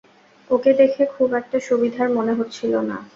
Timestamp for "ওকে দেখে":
0.49-1.03